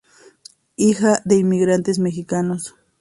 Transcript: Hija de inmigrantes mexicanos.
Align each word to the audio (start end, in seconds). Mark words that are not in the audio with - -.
Hija 0.77 1.19
de 1.25 1.35
inmigrantes 1.35 1.99
mexicanos. 1.99 2.73